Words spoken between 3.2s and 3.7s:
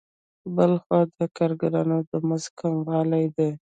دی